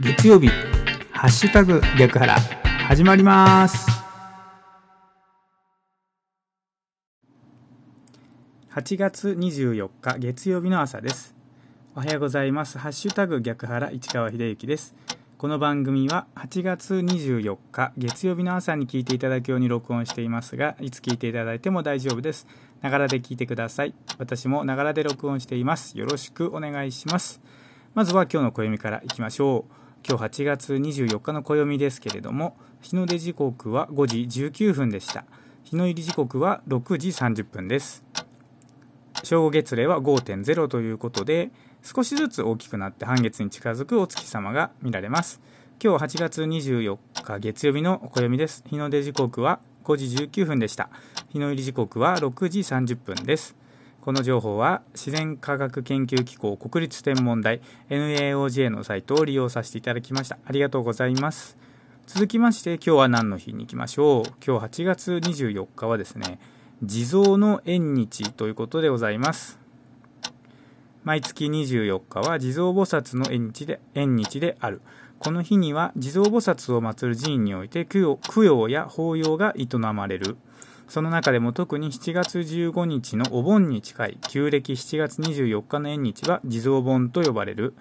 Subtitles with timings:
[0.00, 0.48] 月曜日
[1.12, 2.34] ハッシュタグ逆腹
[2.88, 3.86] 始まります。
[8.72, 11.36] 8月24日月曜日の朝です。
[11.94, 12.76] おはようございます。
[12.76, 14.96] ハッシュタグ逆腹市川秀幸です。
[15.38, 22.48] この番組は8月24日月曜日の朝に聞いていただくように録音していますがいつ聞いていただいても大丈夫です。
[22.82, 23.94] ながらで聞いてください。
[24.18, 25.96] 私もながらで録音しています。
[25.96, 27.40] よろしくお願いします。
[27.94, 29.83] まずは今日の暦からいきましょう。
[30.06, 35.24] 今日8月24日の暦ですけれども日の出時刻は5時19分でした。
[35.62, 38.04] 日の入り時刻は6時30分です。
[39.22, 41.50] 正午月齢は5.0ということで
[41.82, 45.40] 少しずつ大きくなって半月に近づくお月様が見られます。
[45.82, 48.62] 今日8月24日月曜日の暦です。
[48.68, 50.90] 日の出時刻は5時19分でした。
[51.30, 53.56] 日の入り時刻は6時30分です。
[54.04, 60.36] この情報は自然科学研究機構国立天文台 NAOJ のサイトを利用させていただきました。
[60.44, 61.56] ありがとうございます。
[62.06, 64.24] 続きまして今日は何の日に行きましょう。
[64.46, 66.38] 今日8月24日はですね
[66.82, 69.58] 地蔵の縁日ということでございます。
[71.04, 74.82] 毎月24日は地蔵菩薩の縁日で縁日である。
[75.18, 80.36] この日には地蔵菩薩を祀る寺院において供養や法要が営まれる。
[80.88, 87.74] その中でも特に7月15日のお盆に近い旧暦7月24日の縁日は地蔵盆と呼ばれる。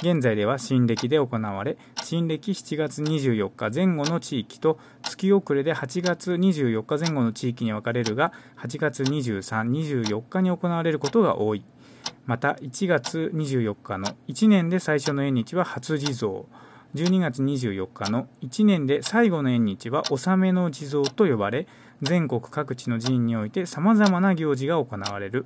[0.00, 9.68] 現在では新暦で行われ新暦7月24日前後の地域と月遅れで8月24日前後の地域に分かれるが8月23、
[10.04, 11.64] 24日に行われることが多い。
[12.26, 16.42] また1月24日の1年で最初の縁日は初地蔵。
[16.94, 21.66] 12月24日の1年で最後の縁日は納めの地蔵と呼ばれ
[22.00, 25.44] 全国各地の寺院において様々な行事が行われる。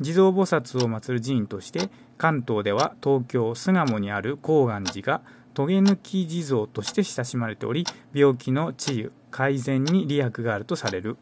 [0.00, 5.22] 地蔵菩薩を祀る寺院として関東では東京巣鴨にある高岩寺が
[5.54, 11.16] トゲ抜き地蔵として親しまれており病気の治癒改善に利益があるとされる。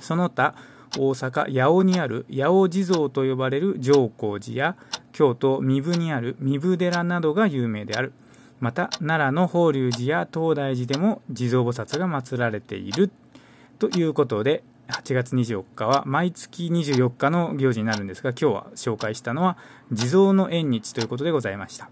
[0.00, 0.54] その他
[0.96, 4.76] 大阪八尾にある八尾地蔵と呼ばれる上皇寺や
[5.12, 8.12] 京都壬生にある壬生寺などが有名である。
[8.60, 13.10] また奈良の法隆寺や東大寺でも地蔵菩薩が祀られている。
[13.78, 19.56] ということで8月24日は毎月24日の行事になるんですが今日は紹介したのは
[19.92, 21.90] 地蔵の縁日ということでございました。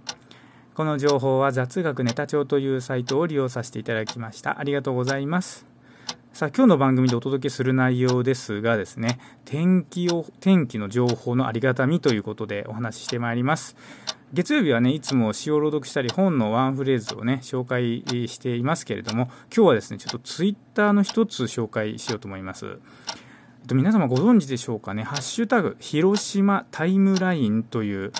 [0.74, 4.58] この情報は雑学ネタ帳というサイトを利用させていただきました。
[4.58, 5.66] ありがとうございます。
[6.32, 13.74] さあ今日の番組でお届けする内容ですがですね天気を天気の情報のありがたみということでお話ししてまいります。
[14.32, 22.66] 月曜日はねいつも詩を朗読したり本のワンフレーズをね紹介していますけれども今日はですねちょっとツイッターの一つ紹介しようと思います。
[22.66, 28.12] えっと、皆様ご存知でしょうかね、ハッシュタグ、広島タイムラインという、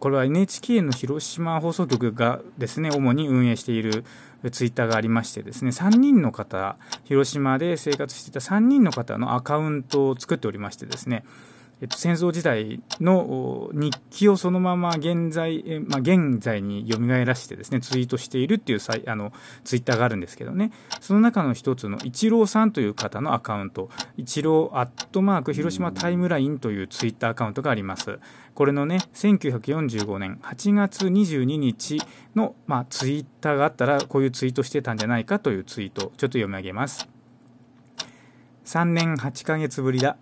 [0.00, 4.04] これは NHK の広島放送局がですね、主に運営している
[4.50, 11.24] ツイッターがありましてですね、3人の方、広島で生活していた3人の方のアカウントを作っておりましてですね、
[11.82, 19.32] えっと、戦争時代の日記をそのまま現在、まあ、現在に蘇らせてですねツイートしているっていうあの
[19.64, 20.70] ツイッターがあるんですけどね。
[21.00, 23.90] その中の一つのイチローさんという方のアカウント。
[24.16, 28.20] イチローアットマーク広島タイムラインというツイッターアカウントがあります。
[28.54, 32.00] これのね1945年8月22日
[32.36, 37.08] の、まあ、ツイッターがあったらこういうツイートしてたんじゃないかというツイートちょっと読み上げます。
[38.66, 40.16] 3年8ヶ月ぶりだ。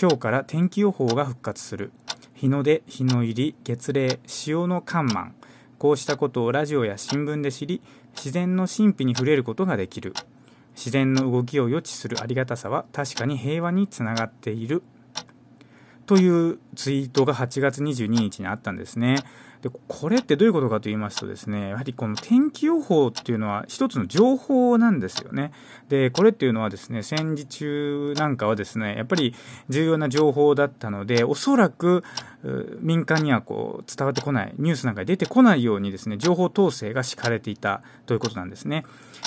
[0.00, 1.92] 今日から天気予報が復活する。
[2.34, 5.30] 日の出日の入り月齢潮の緩慢
[5.78, 7.80] こうしたことをラジオや新聞で知り
[8.16, 10.14] 自然の神秘に触れることができる。
[10.74, 14.82] 自然の動きを予知するありがたさは確かに平和につながっている。
[16.12, 19.16] というツイートが8月22日にあったんですね。
[19.62, 25.52] でこれってどういうことかと言いますとですねやはりこの天気予報っていうのは一つの情報なんですよね。
[25.88, 29.34] でこれっていうのはですね戦時中なんかはですねやっぱり
[29.70, 32.04] 重要な情報だったのでおそらく
[32.80, 38.84] 民間にはこう伝わってこないニュースなんかに出てこないようにですね情報統制が敷かれていたということなんですね。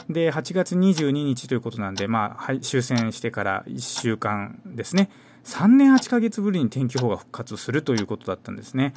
[0.08, 5.10] で8月22日ということなんでまあ、終戦してから1週間ですね。
[5.46, 8.94] 3年8ヶ月ぶりに天気予報が復活するということだったんですね。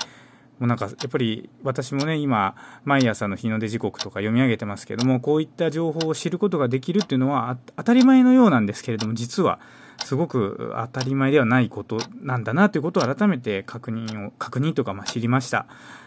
[0.59, 9.61] もうなんかやっぱり私もね今毎朝の日の出時刻とか読み上げてますけどもこういった情報を知ることができるっていうのは当たり前のようなんですけれども実は
[10.05, 15.67] すごく当たり前ではないことなんだなということを改めて確認を確認とかま知りました、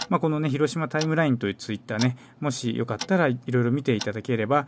[0.09, 4.67] まあ、このね広島タイムラインというツイッターねもしよかったらいろいろ見ていただければ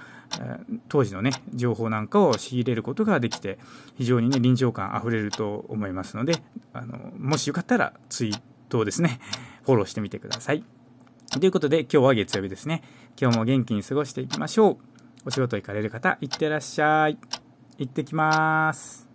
[0.89, 3.57] 当時のね情報なんかを仕入れることができて
[3.97, 6.35] 非常にね臨場感あふれると思いますので
[6.73, 9.19] あのもしよかったらツイートをですね。
[9.65, 10.63] フォローしてみてください。
[11.31, 12.83] ということで今日は月曜日ですね。
[13.19, 14.77] 今日も元気に過ごしていきましょう。
[15.25, 17.17] お仕事行かれる方いってらっしゃい。
[17.77, 19.12] 行ってきまーす。